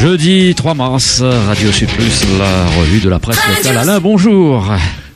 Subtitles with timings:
[0.00, 3.78] Jeudi 3 mars, Radio Sud Plus, la revue de la presse locale.
[3.78, 4.66] Alain, bonjour.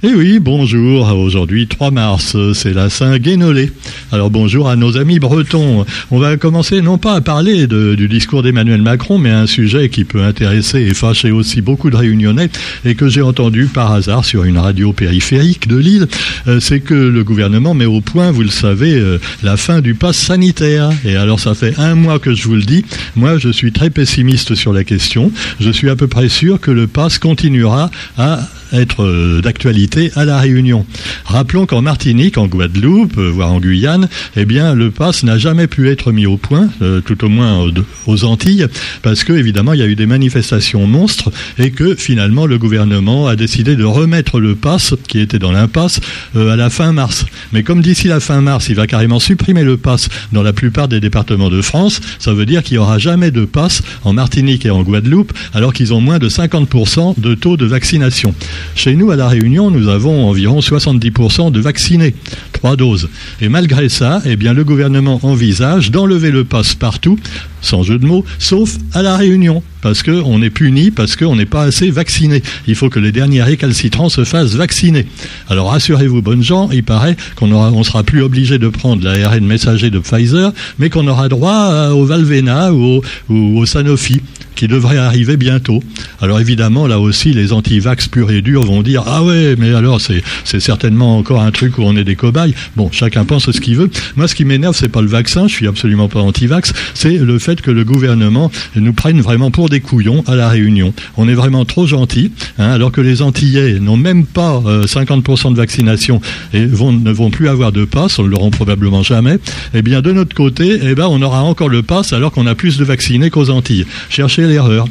[0.02, 1.12] Eh oui, bonjour.
[1.12, 3.70] Aujourd'hui, 3 mars, c'est la Saint-Guénolé.
[4.12, 5.84] Alors bonjour à nos amis bretons.
[6.10, 10.04] On va commencer non pas à parler du discours d'Emmanuel Macron, mais un sujet qui
[10.04, 12.48] peut intéresser et fâcher aussi beaucoup de réunionnais
[12.86, 16.08] et que j'ai entendu par hasard sur une radio périphérique de Lille.
[16.48, 19.94] Euh, c'est que le gouvernement met au point, vous le savez, euh, la fin du
[19.94, 20.88] pass sanitaire.
[21.04, 22.86] Et alors ça fait un mois que je vous le dis.
[23.16, 25.30] Moi, je suis très pessimiste sur la question.
[25.60, 30.24] Je suis à peu près sûr que le pass continuera à être euh, d'actualité à
[30.24, 30.86] la Réunion.
[31.24, 35.66] Rappelons qu'en Martinique, en Guadeloupe, euh, voire en Guyane, eh bien, le pass n'a jamais
[35.66, 37.70] pu être mis au point, euh, tout au moins
[38.06, 38.66] aux Antilles,
[39.02, 43.26] parce que évidemment, il y a eu des manifestations monstres et que finalement, le gouvernement
[43.26, 46.00] a décidé de remettre le pass qui était dans l'impasse
[46.34, 47.26] à la fin mars.
[47.52, 50.88] Mais comme d'ici la fin mars, il va carrément supprimer le pass dans la plupart
[50.88, 54.66] des départements de France, ça veut dire qu'il n'y aura jamais de pass en Martinique
[54.66, 58.34] et en Guadeloupe, alors qu'ils ont moins de 50% de taux de vaccination.
[58.74, 62.14] Chez nous, à La Réunion, nous avons environ 70% de vaccinés,
[62.52, 63.08] trois doses.
[63.40, 67.18] Et malgré ça, eh le gouvernement envisage d'enlever le pass partout,
[67.62, 71.46] sans jeu de mots, sauf à La Réunion, parce qu'on est puni, parce qu'on n'est
[71.46, 72.42] pas assez vacciné.
[72.66, 75.06] Il faut que les derniers récalcitrants se fassent vacciner.
[75.48, 79.90] Alors rassurez-vous, bonnes gens, il paraît qu'on on sera plus obligé de prendre l'ARN messager
[79.90, 84.20] de Pfizer, mais qu'on aura droit au Valvena ou au Sanofi
[84.54, 85.82] qui devrait arriver bientôt.
[86.20, 90.00] Alors évidemment, là aussi, les anti-vax purs et durs vont dire Ah ouais, mais alors
[90.00, 90.22] c'est,
[90.60, 92.54] certainement encore un truc où on est des cobayes.
[92.76, 93.90] Bon, chacun pense ce qu'il veut.
[94.16, 97.38] Moi, ce qui m'énerve, c'est pas le vaccin, je suis absolument pas anti-vax, c'est le
[97.38, 100.92] fait que le gouvernement nous prenne vraiment pour des couillons à la Réunion.
[101.16, 105.50] On est vraiment trop gentil, hein, alors que les Antillais n'ont même pas 50% euh,
[105.50, 106.20] de vaccination
[106.52, 109.38] et ne vont plus avoir de passe, on ne l'auront probablement jamais.
[109.74, 112.54] Eh bien, de notre côté, eh ben, on aura encore le passe alors qu'on a
[112.54, 113.86] plus de vaccinés qu'aux Antilles.
[114.08, 114.86] Cherchez l'erreur.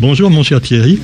[0.00, 0.98] Bonjour mon cher Thierry.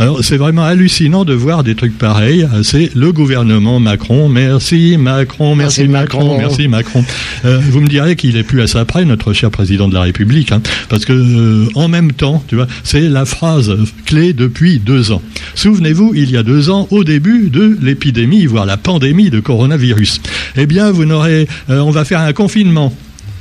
[0.00, 2.44] Alors c'est vraiment hallucinant de voir des trucs pareils.
[2.64, 4.28] C'est le gouvernement Macron.
[4.28, 7.04] Merci Macron, merci, Macron, merci Macron.
[7.44, 10.00] Euh, vous me direz qu'il est plus à sa près, notre cher président de la
[10.00, 13.72] République, hein, parce que euh, en même temps, tu vois, c'est la phrase
[14.04, 15.22] clé depuis deux ans.
[15.54, 20.20] Souvenez-vous, il y a deux ans, au début de l'épidémie, voire la pandémie de coronavirus.
[20.56, 22.92] Eh bien, vous n'aurez, euh, on va faire un confinement.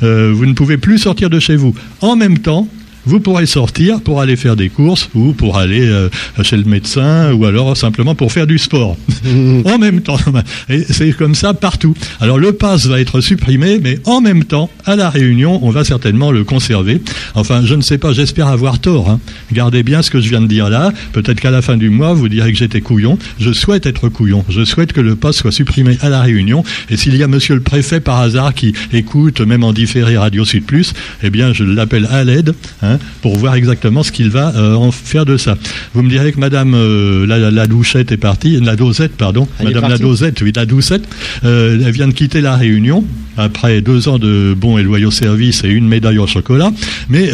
[0.02, 1.74] vous ne pouvez plus sortir de chez vous.
[2.02, 2.68] En même temps,
[3.06, 6.10] vous pourrez sortir pour aller faire des courses ou pour aller euh,
[6.44, 8.98] chez le médecin ou alors simplement pour faire du sport
[9.66, 10.18] en même temps.
[10.70, 11.94] Et c'est comme ça partout.
[12.20, 15.84] Alors le pass va être supprimé, mais en même temps, à la Réunion, on va
[15.84, 17.02] certainement le conserver.
[17.36, 19.10] Enfin, je ne sais pas, j'espère avoir tort.
[19.10, 19.20] Hein.
[19.52, 20.92] Gardez bien ce que je viens de dire là.
[21.14, 23.18] Peut-être qu'à la fin du mois, vous direz que j'étais couillon.
[23.40, 24.46] Je souhaite être couillon.
[24.50, 26.64] Je souhaite que le pass soit supprimé à la Réunion.
[26.90, 30.46] Et s'il y a monsieur le préfet par hasard qui écoute, même en différé Radio
[30.46, 32.54] Sud Plus, eh bien, je l'appelle à l'aide.
[32.82, 35.58] Hein, Hein, pour voir exactement ce qu'il va euh, en faire de ça.
[35.94, 39.98] Vous me direz que Madame euh, la, douchette est partie, la dosette, pardon, Madame la
[39.98, 41.04] dosette, oui, la doucette,
[41.46, 43.04] euh, elle vient de quitter la Réunion
[43.38, 46.72] après deux ans de bons et loyaux services et une médaille au chocolat.
[47.10, 47.30] Mais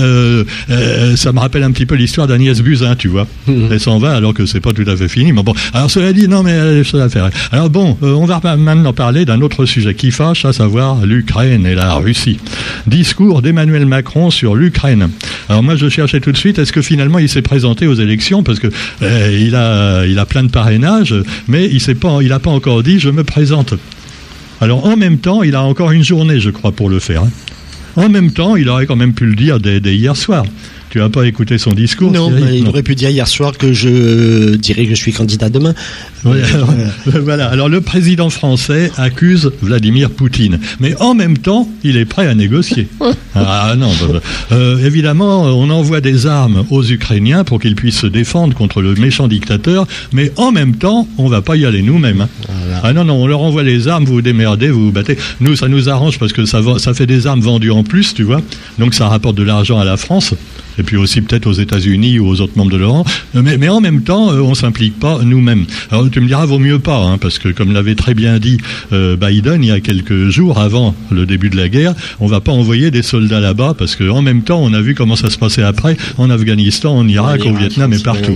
[1.16, 3.28] ça me rappelle un petit peu l'histoire d'Agnès Buzyn, tu vois.
[3.48, 5.34] Elle s'en va alors que c'est pas tout à fait fini.
[5.34, 7.30] Mais bon, alors cela dit, non, mais elle a à faire.
[7.52, 11.74] Alors bon, on va maintenant parler d'un autre sujet qui fâche, à savoir l'Ukraine et
[11.74, 12.38] la Russie.
[12.86, 15.10] Discours d'Emmanuel Macron sur l'Ukraine.
[15.50, 18.44] Alors moi, je cherchais tout de suite, est-ce que finalement il s'est présenté aux élections
[18.44, 18.68] parce que
[19.02, 21.16] euh, il a plein de parrainages,
[21.48, 23.74] mais il s'est pas il a pas encore dit je me présente.
[24.60, 27.24] Alors en même temps, il a encore une journée, je crois, pour le faire.
[27.24, 27.32] Hein.
[27.96, 30.44] En même temps, il aurait quand même pu le dire dès hier soir.
[30.90, 34.56] Tu n'as pas écouté son discours Non, il aurait pu dire hier soir que je
[34.56, 35.74] dirais que je suis candidat demain.
[37.06, 37.48] voilà.
[37.48, 42.36] Alors le président français accuse Vladimir Poutine, mais en même temps, il est prêt à
[42.36, 42.88] négocier.
[43.36, 44.20] ah non, bah, bah.
[44.52, 48.96] Euh, évidemment, on envoie des armes aux Ukrainiens pour qu'ils puissent se défendre contre le
[48.96, 52.22] méchant dictateur, mais en même temps, on va pas y aller nous-mêmes.
[52.22, 52.30] Hein.
[52.84, 55.18] Ah non, non, on leur envoie les armes, vous vous démerdez, vous vous battez.
[55.42, 58.24] Nous, ça nous arrange parce que ça, ça fait des armes vendues en plus, tu
[58.24, 58.42] vois.
[58.80, 60.34] Donc ça rapporte de l'argent à la France
[60.78, 63.06] et puis aussi peut-être aux États-Unis ou aux autres membres de l'OTAN.
[63.34, 65.66] Mais, mais, en même temps, euh, on s'implique pas nous-mêmes.
[65.92, 68.58] Alors tu me diras, vaut mieux pas, hein, parce que comme l'avait très bien dit
[68.94, 72.42] euh, Biden il y a quelques jours avant le début de la guerre, on va
[72.42, 75.38] pas envoyer des soldats là-bas, parce qu'en même temps, on a vu comment ça se
[75.38, 78.36] passait après en Afghanistan, en Irak, au Vietnam et partout.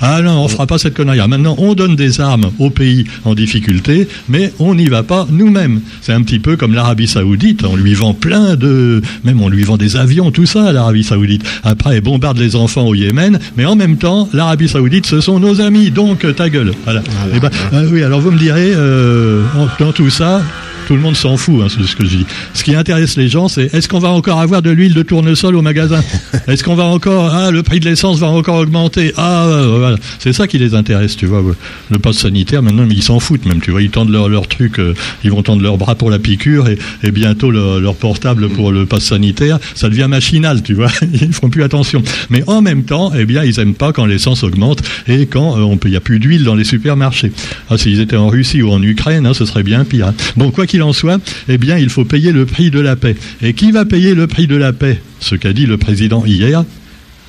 [0.00, 1.18] Ah non, on fera pas cette connerie.
[1.28, 5.80] Maintenant, on donne des armes aux pays en difficulté, mais on n'y va pas nous-mêmes.
[6.00, 7.64] C'est un petit peu comme l'Arabie Saoudite.
[7.64, 11.04] On lui vend plein de, même on lui vend des avions, tout ça à l'Arabie
[11.04, 11.44] Saoudite.
[11.64, 15.60] Après, bombarde les enfants au Yémen, mais en même temps, l'Arabie Saoudite, ce sont nos
[15.60, 16.72] amis, donc ta gueule.
[16.84, 17.02] Voilà.
[17.34, 19.42] Eh ben, euh, oui, alors vous me direz, euh,
[19.78, 20.42] dans tout ça,
[20.86, 22.26] Tout le monde s'en fout, hein, c'est ce que je dis.
[22.54, 25.56] Ce qui intéresse les gens, c'est est-ce qu'on va encore avoir de l'huile de tournesol
[25.56, 26.02] au magasin
[26.48, 30.32] Est-ce qu'on va encore ah le prix de l'essence va encore augmenter Ah voilà, c'est
[30.32, 31.42] ça qui les intéresse, tu vois.
[31.90, 33.80] Le passe sanitaire, maintenant ils s'en foutent même, tu vois.
[33.80, 34.94] Ils tendent leur, leur truc, euh,
[35.24, 38.72] ils vont tendre leurs bras pour la piqûre et, et bientôt leur, leur portable pour
[38.72, 40.90] le passe sanitaire, ça devient machinal, tu vois.
[41.12, 42.02] Ils font plus attention.
[42.28, 45.76] Mais en même temps, eh bien, ils aiment pas quand l'essence augmente et quand euh,
[45.84, 47.32] il y a plus d'huile dans les supermarchés.
[47.70, 50.08] Ah, s'ils étaient en Russie ou en Ukraine, hein, ce serait bien pire.
[50.08, 50.14] hein.
[50.36, 53.14] Bon, quoi qu'il en soit, eh bien, il faut payer le prix de la paix.
[53.42, 55.00] Et qui va payer le prix de la paix?
[55.20, 56.64] Ce qu'a dit le président hier.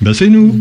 [0.00, 0.58] Ben, c'est nous.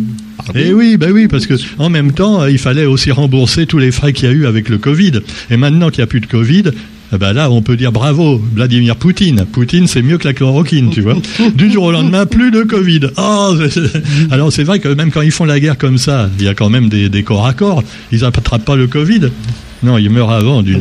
[0.53, 3.91] Eh oui, ben oui, parce que en même temps, il fallait aussi rembourser tous les
[3.91, 5.13] frais qu'il y a eu avec le Covid.
[5.49, 6.63] Et maintenant qu'il n'y a plus de Covid,
[7.13, 9.45] eh ben là, on peut dire bravo, Vladimir Poutine.
[9.51, 11.15] Poutine, c'est mieux que la chloroquine, tu vois.
[11.55, 13.01] Du jour au lendemain, plus de Covid.
[13.17, 16.45] Oh, c'est- alors c'est vrai que même quand ils font la guerre comme ça, il
[16.45, 17.83] y a quand même des, des corps à corps.
[18.11, 19.21] Ils n'attrapent pas le Covid.
[19.83, 20.61] Non, il meurt avant.
[20.61, 20.77] Du...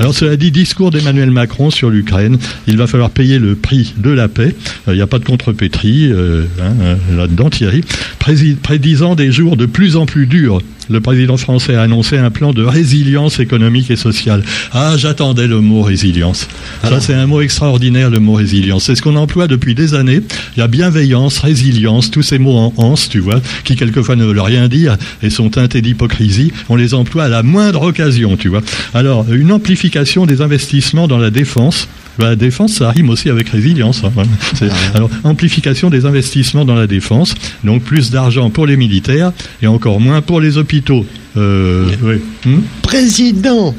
[0.00, 2.38] Alors cela dit, discours d'Emmanuel Macron sur l'Ukraine.
[2.66, 4.54] Il va falloir payer le prix de la paix.
[4.88, 7.82] Euh, Il n'y a pas de contrepétrie euh, hein, euh, là-dedans, Thierry.
[8.18, 10.60] Prédisant des jours de plus en plus durs.
[10.88, 14.42] Le président français a annoncé un plan de résilience économique et sociale.
[14.72, 16.48] Ah, j'attendais le mot résilience.
[16.82, 18.84] Ça, c'est un mot extraordinaire, le mot résilience.
[18.84, 20.20] C'est ce qu'on emploie depuis des années.
[20.56, 24.24] Il y a bienveillance, résilience, tous ces mots en anse, tu vois, qui quelquefois ne
[24.24, 26.52] veulent rien dire et sont teintés d'hypocrisie.
[26.68, 28.62] On les emploie à la moindre occasion, tu vois.
[28.94, 31.88] Alors, une amplification des investissements dans la défense.
[32.18, 34.02] Bah, La défense, ça rime aussi avec résilience.
[34.04, 34.12] hein.
[34.54, 39.32] C'est- Alors, amplification des investissements dans la défense, donc plus d'argent pour les militaires
[39.62, 41.06] et encore moins pour les hôpitaux.
[41.36, 42.16] Euh, oui.
[42.44, 43.74] Hmm Président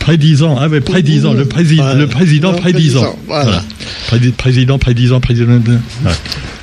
[0.00, 1.94] Prédisant, ah ouais, prédisant, le, prési- Voilà.
[1.94, 3.00] le président Le prédisant.
[3.00, 3.64] prédisant, voilà.
[4.36, 5.52] Président, prédisant, président.
[5.54, 6.10] Ouais.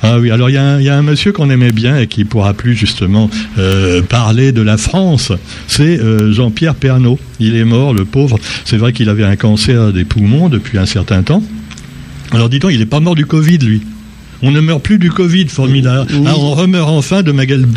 [0.04, 2.74] Ah oui, alors il y, a un- monsieur qu'on aimait bien et qui pourra plus
[2.74, 5.30] justement euh, parler de la France.
[5.68, 7.20] C'est euh, Jean-Pierre Pernaud.
[7.38, 8.38] Il est mort, le pauvre.
[8.64, 11.42] C'est vrai qu'il avait un cancer des poumons depuis un certain temps.
[12.32, 13.82] Alors dis donc, il n'est pas mort du Covid, lui.
[14.42, 16.08] On ne meurt plus du Covid, formidable.
[16.12, 16.24] Oui.
[16.26, 17.32] Ah, on remeurt enfin de,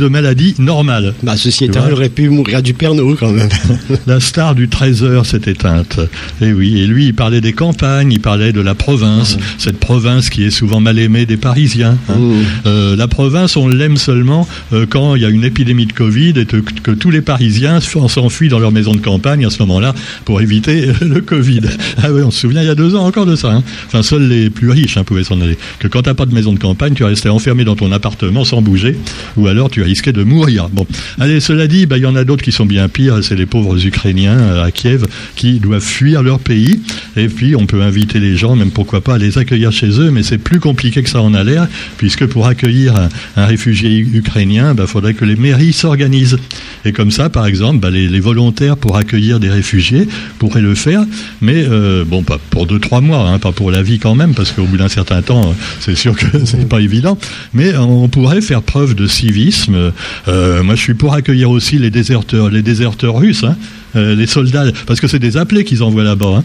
[0.08, 1.14] maladies normales.
[1.24, 3.50] Bah, ceci étant, il aurait pu mourir du Pernod quand même.
[4.08, 6.00] La star du 13h s'est éteinte.
[6.42, 10.30] Et oui, et lui, il parlait des campagnes, il parlait de la province, cette province
[10.30, 11.98] qui est souvent mal aimée des Parisiens.
[12.10, 12.14] hein.
[12.18, 12.34] Mmh.
[12.66, 16.34] Euh, la province, on l'aime seulement euh, quand il y a une épidémie de Covid
[16.38, 19.60] et que, que tous les Parisiens s'en- s'enfuient dans leur maison de campagne à ce
[19.64, 19.94] moment-là
[20.26, 21.62] pour éviter le Covid.
[22.04, 23.52] Ah oui, on se souvient il y a deux ans encore de ça.
[23.52, 23.64] hein.
[23.88, 25.58] Enfin, seuls les plus riches hein, pouvaient s'en aller.
[25.80, 28.62] Que quand t'as pas de maison de campagne, tu restais enfermé dans ton appartement sans
[28.62, 28.98] bouger,
[29.38, 30.70] ou alors tu risquais de mourir.
[30.72, 30.86] Bon,
[31.20, 33.24] allez, cela dit, bah, il y en a d'autres qui sont bien pires.
[33.24, 35.06] C'est les pauvres Ukrainiens euh, à Kiev
[35.36, 36.80] qui doivent fuir leur pays.
[37.18, 40.12] Et puis, on peut inviter les gens, même pourquoi pas, à les accueillir chez eux,
[40.12, 41.68] mais c'est plus compliqué que ça en a l'air,
[41.98, 42.96] puisque pour accueillir
[43.36, 46.38] un, réfugié ukrainien, il faudrait que les mairies s'organisent.
[46.84, 50.08] Et comme ça, par exemple, bah, les, les volontaires pour accueillir des réfugiés
[50.40, 51.06] pourraient le faire,
[51.42, 54.34] mais euh, bon, pas pour deux, trois mois, hein, pas pour la vie quand même,
[54.34, 57.18] parce qu'au bout d'un certain temps, euh, c'est sûr que c'est pas évident,
[57.54, 59.92] mais on pourrait faire preuve de civisme.
[60.28, 63.56] Euh, moi, je suis pour accueillir aussi les déserteurs, les déserteurs russes, hein,
[63.96, 66.38] euh, les soldats, parce que c'est des appelés qu'ils envoient là-bas.
[66.38, 66.44] hein.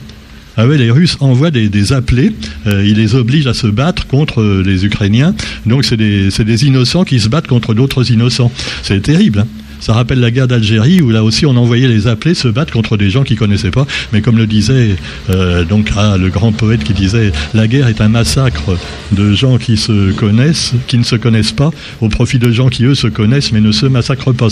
[0.56, 2.32] Ah ouais, les Russes envoient des, appelés,
[2.66, 5.34] euh, ils les obligent à se battre contre euh, les Ukrainiens.
[5.64, 8.50] Donc c'est des, des innocents qui se battent contre d'autres innocents.
[8.82, 9.38] C'est terrible.
[9.40, 9.46] hein.
[9.80, 12.96] Ça rappelle la guerre d'Algérie où là aussi on envoyait les appelés se battre contre
[12.96, 13.86] des gens qu'ils connaissaient pas.
[14.12, 14.96] Mais comme le disait
[15.30, 18.78] euh, donc ah, le grand poète qui disait la guerre est un massacre
[19.12, 21.70] de gens qui se connaissent, qui ne se connaissent pas,
[22.00, 24.48] au profit de gens qui eux se connaissent mais ne se massacrent pas.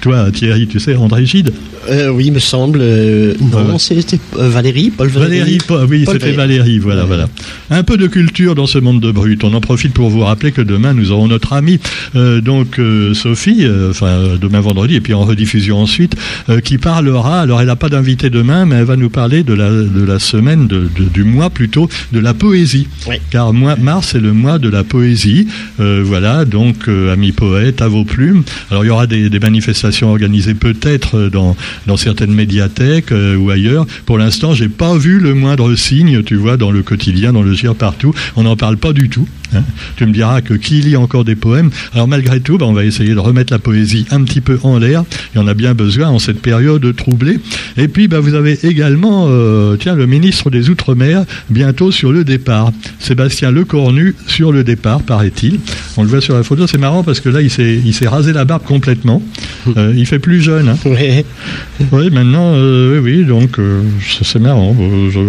[0.00, 1.52] Toi Thierry, tu sais André Gide.
[1.90, 2.78] Euh, oui, me semble.
[2.82, 3.78] euh, non, Ouais.
[3.78, 5.58] c'était Valérie, Paul Valérie.
[5.68, 6.32] Valérie, oui, c'était.
[6.32, 7.28] Valérie, voilà, voilà.
[7.70, 9.44] Un peu de culture dans ce monde de brut.
[9.44, 11.78] On en profite pour vous rappeler que demain, nous aurons notre amie,
[12.16, 12.80] euh, donc
[13.14, 16.14] Sophie, enfin demain vendredi, et puis en rediffusion ensuite,
[16.64, 19.70] qui parlera, alors elle n'a pas d'invité demain, mais elle va nous parler de la,
[19.70, 22.88] de la semaine, de, de- du mois plutôt, de la poésie.
[23.30, 25.46] Car mois, mars est le mois de la poésie.
[25.78, 28.42] Voilà, donc amis poètes, à vos plumes.
[28.70, 31.56] Alors il y aura des, des manifestations organisées peut-être dans,
[31.96, 33.86] certaines médiathèques euh, ou ailleurs.
[34.06, 37.54] Pour l'instant, j'ai pas vu le moindre signe, tu vois, dans le quotidien, dans le
[37.54, 38.14] gire partout.
[38.36, 39.28] On n'en parle pas du tout.
[39.54, 39.64] Hein.
[39.96, 42.84] Tu me diras que qui lit encore des poèmes Alors malgré tout, ben, on va
[42.84, 45.04] essayer de remettre la poésie un petit peu en l'air.
[45.34, 47.38] Il y en a bien besoin en cette période troublée.
[47.76, 52.24] Et puis, ben, vous avez également, euh, tiens, le ministre des Outre-mer bientôt sur le
[52.24, 52.72] départ.
[52.98, 55.60] Sébastien Lecornu sur le départ, paraît-il.
[55.96, 56.66] On le voit sur la photo.
[56.66, 59.22] C'est marrant parce que là, il s'est, rasé la barbe complètement.
[59.78, 60.68] Euh, il fait plus jeune.
[60.68, 60.76] Hein.
[60.84, 61.24] Ouais.
[61.90, 63.80] Oui, maintenant, euh, oui, oui, donc euh,
[64.22, 64.76] c'est marrant.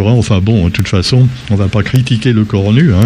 [0.07, 2.93] Enfin bon, de toute façon, on va pas critiquer le cornu.
[2.93, 2.99] Hein,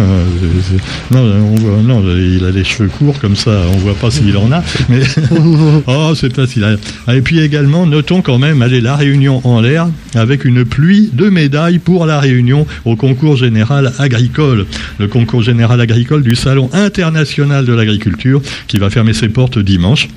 [1.10, 4.36] Non, on voit, non, il a les cheveux courts comme ça, on voit pas s'il
[4.36, 4.62] en a.
[4.88, 5.00] Mais
[5.88, 6.78] oh, c'est facile.
[7.06, 11.10] Ah, et puis également, notons quand même, allez, la Réunion en l'air avec une pluie
[11.12, 14.66] de médailles pour la Réunion au concours général agricole,
[14.98, 20.08] le concours général agricole du Salon international de l'agriculture qui va fermer ses portes dimanche.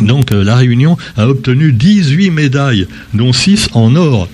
[0.00, 4.28] Donc euh, la Réunion a obtenu 18 médailles, dont 6 en or.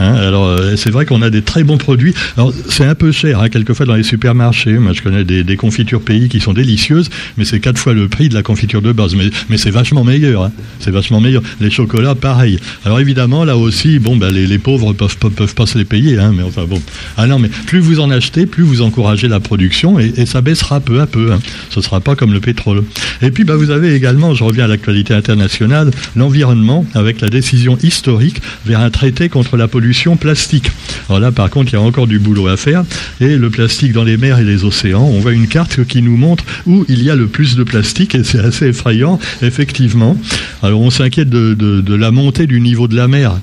[0.00, 2.14] Hein, alors euh, c'est vrai qu'on a des très bons produits.
[2.36, 4.78] Alors c'est un peu cher, hein, quelquefois dans les supermarchés.
[4.78, 8.28] Moi je connais des, confitures pays qui sont délicieuses, mais c'est quatre fois le prix
[8.28, 9.14] de la confiture de base.
[9.14, 10.44] Mais, mais c'est vachement meilleur.
[10.44, 10.52] Hein.
[10.78, 11.42] C'est vachement meilleur.
[11.60, 12.60] Les chocolats, pareil.
[12.84, 16.16] Alors évidemment là aussi, bon bah, les, les pauvres peuvent, peuvent pas se les payer.
[16.32, 16.80] Mais enfin bon.
[17.16, 20.80] Ah non, mais plus vous en achetez, plus vous encouragez la production et, ça baissera
[20.80, 21.32] peu à peu.
[21.70, 22.84] Ce sera pas comme le pétrole.
[23.22, 27.78] Et puis bah, vous avez également, je reviens à l'actualité internationale, l'environnement avec la décision
[27.82, 30.70] historique vers un traité contre la pollution plastique.
[31.08, 32.84] Alors là, par contre, il y a encore du boulot à faire.
[33.20, 36.16] Et le plastique dans les mers et les océans, on voit une carte qui nous
[36.16, 40.16] montre où il y a le plus de plastique et c'est assez effrayant, effectivement.
[40.62, 43.38] Alors on s'inquiète de, de la montée du niveau de la mer.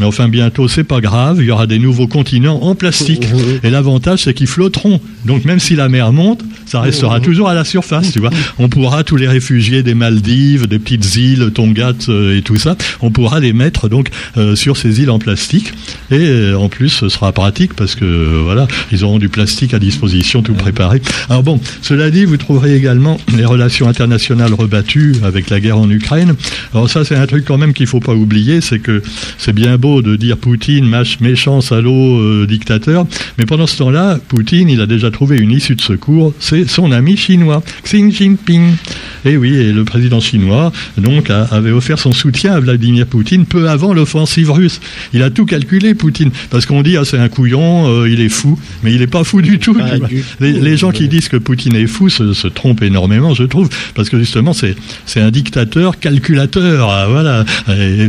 [0.00, 3.26] Mais enfin, bientôt, c'est pas grave, il y aura des nouveaux continents en plastique.
[3.62, 4.98] Et l'avantage, c'est qu'ils flotteront.
[5.26, 8.30] Donc, même si la mer monte, ça restera toujours à la surface, tu vois.
[8.60, 12.76] On pourra, tous les réfugiés des Maldives, des petites îles, Tonga euh, et tout ça,
[13.00, 15.72] on pourra les mettre donc euh, sur ces îles en plastique.
[16.12, 19.80] Et euh, en plus, ce sera pratique parce que, voilà, ils auront du plastique à
[19.80, 21.02] disposition, tout préparé.
[21.28, 25.90] Alors bon, cela dit, vous trouverez également les relations internationales rebattues avec la guerre en
[25.90, 26.36] Ukraine.
[26.72, 29.02] Alors ça, c'est un truc quand même qu'il faut pas oublier, c'est que
[29.38, 30.88] c'est bien beau de dire Poutine,
[31.20, 33.06] méchant, salaud, euh, dictateur.
[33.38, 36.32] Mais pendant ce temps-là, Poutine, il a déjà trouvé une issue de secours.
[36.38, 38.74] C'est son ami chinois, Xi Jinping.
[39.24, 43.68] Et oui, et le président chinois, donc, avait offert son soutien à Vladimir Poutine peu
[43.68, 44.80] avant l'offensive russe.
[45.12, 46.30] Il a tout calculé, Poutine.
[46.50, 48.58] Parce qu'on dit, ah, c'est un couillon, euh, il est fou.
[48.82, 49.76] Mais il n'est pas fou du tout.
[50.40, 53.68] les, gens qui disent que Poutine est fou se, trompent énormément, je trouve.
[53.94, 54.74] Parce que justement, c'est,
[55.06, 56.90] c'est un dictateur calculateur.
[56.90, 57.44] Ah, voilà.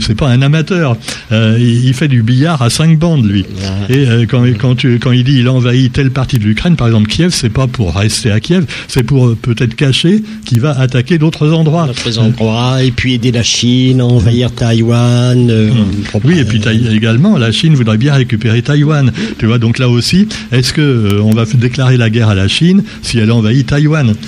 [0.01, 0.95] C'est pas un amateur.
[1.31, 3.45] Euh, il, fait du billard à cinq bandes, lui.
[3.89, 6.87] Et euh, quand, quand, tu, quand il dit il envahit telle partie de l'Ukraine, par
[6.87, 10.77] exemple Kiev, c'est pas pour rester à Kiev, c'est pour euh, peut-être cacher qu'il va
[10.77, 11.87] attaquer d'autres endroits.
[11.87, 15.49] D'autres endroits, et puis aider la Chine à envahir Taïwan.
[15.49, 16.19] Euh, mmh.
[16.23, 19.11] oui, et puis également, la Chine voudrait bien récupérer Taïwan.
[19.37, 22.83] Tu vois, donc là aussi, est-ce que on va déclarer la guerre à la Chine
[23.01, 24.13] si elle envahit Taïwan?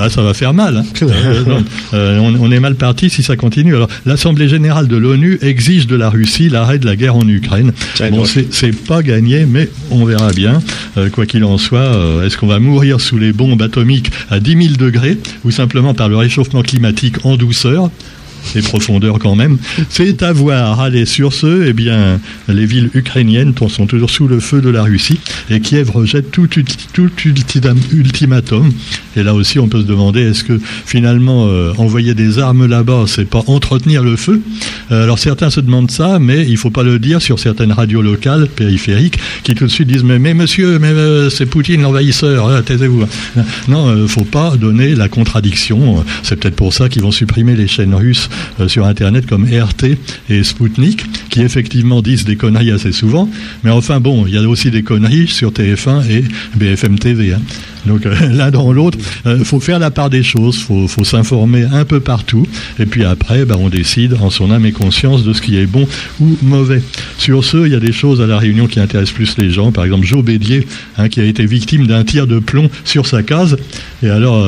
[0.00, 0.78] Ah, ça va faire mal.
[0.78, 1.62] Hein.
[1.92, 3.76] on, on, est mal parti si ça continue.
[3.76, 7.72] Alors, l'Assemblée générale de l'ONU exige de la Russie l'arrêt de la guerre en Ukraine.
[8.10, 10.60] Bon, c'est pas gagné, mais on verra bien.
[10.96, 14.40] Euh, quoi qu'il en soit, euh, est-ce qu'on va mourir sous les bombes atomiques à
[14.40, 17.90] 10 000 degrés ou simplement par le réchauffement climatique en douceur
[18.54, 19.58] et profondeur quand même.
[19.88, 20.80] C'est à voir.
[20.80, 24.82] Allez, sur ce, eh bien, les villes ukrainiennes sont toujours sous le feu de la
[24.82, 26.48] Russie et Kiev rejette tout,
[27.92, 28.72] ultimatum.
[29.16, 33.04] Et là aussi, on peut se demander est-ce que finalement euh, envoyer des armes là-bas,
[33.06, 34.42] c'est pas entretenir le feu?
[34.90, 38.48] Alors certains se demandent ça, mais il faut pas le dire sur certaines radios locales
[38.48, 43.06] périphériques qui tout de suite disent mais, monsieur, mais euh, c'est Poutine l'envahisseur, taisez-vous.
[43.68, 46.04] Non, faut pas donner la contradiction.
[46.22, 48.28] C'est peut-être pour ça qu'ils vont supprimer les chaînes russes
[48.60, 49.96] euh, sur Internet comme RT
[50.28, 53.28] et Sputnik, qui effectivement disent des conneries assez souvent.
[53.64, 56.24] Mais enfin, bon, il y a aussi des conneries sur TF1 et
[56.56, 57.34] BFM TV.
[57.34, 57.40] Hein.
[57.86, 61.04] Donc euh, l'un dans l'autre, il euh, faut faire la part des choses, faut, faut
[61.04, 62.46] s'informer un peu partout,
[62.78, 65.66] et puis après, bah, on décide en son âme et conscience de ce qui est
[65.66, 65.86] bon
[66.20, 66.82] ou mauvais.
[67.18, 69.72] Sur ce, il y a des choses à la Réunion qui intéressent plus les gens.
[69.72, 70.66] Par exemple, Joe Bédier,
[70.98, 73.56] hein, qui a été victime d'un tir de plomb sur sa case.
[74.02, 74.44] Et alors,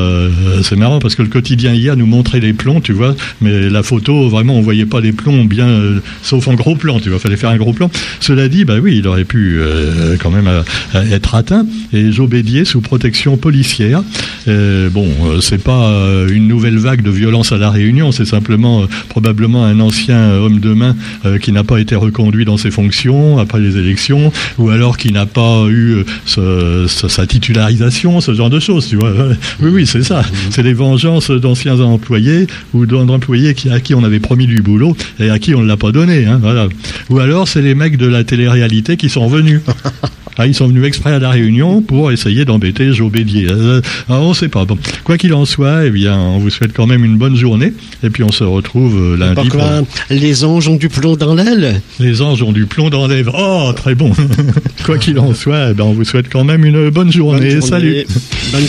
[0.62, 3.82] c'est marrant parce que le quotidien hier nous montrait les plombs, tu vois, mais la
[3.82, 7.18] photo, vraiment, on voyait pas les plombs bien, euh, sauf en gros plan, tu vois,
[7.18, 7.90] fallait faire un gros plan.
[8.20, 10.62] Cela dit, bah oui, il aurait pu euh, quand même euh,
[11.10, 11.66] être atteint.
[11.92, 14.02] Et Jobédier sous protection policière.
[14.46, 15.08] bon,
[15.40, 15.90] c'est pas
[16.30, 20.72] une nouvelle vague de violence à la Réunion, c'est simplement probablement un ancien homme de
[20.74, 20.96] main
[21.40, 25.26] qui n'a pas été reconduit dans ses fonctions après les élections, ou alors qui n'a
[25.26, 29.12] pas eu sa titularisation, ce genre de choses, tu vois.
[29.60, 30.22] Oui, oui, c'est ça.
[30.50, 34.96] C'est des vengeances d'anciens employés ou d'employés qui à qui on avait promis du boulot
[35.18, 36.26] et à qui on ne l'a pas donné.
[36.26, 36.68] Hein, voilà.
[37.10, 39.60] Ou alors c'est les mecs de la télé-réalité qui sont venus.
[40.36, 43.46] Ah, ils sont venus exprès à la Réunion pour essayer d'embêter Joe Bédier.
[43.50, 44.64] Euh, ah, on ne sait pas.
[44.64, 47.72] Bon, quoi qu'il en soit, eh bien, on vous souhaite quand même une bonne journée.
[48.02, 49.48] Et puis on se retrouve euh, lundi.
[50.10, 51.80] Les anges ont du plomb dans l'aile.
[52.00, 53.26] Les anges ont du plomb dans l'aile.
[53.32, 54.12] Oh, très bon.
[54.84, 57.60] quoi qu'il en soit, eh ben, on vous souhaite quand même une bonne journée.
[57.60, 58.04] Salut.
[58.52, 58.66] Bonne...